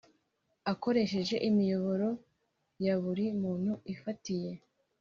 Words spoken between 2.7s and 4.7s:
ya buri muntu ifatiye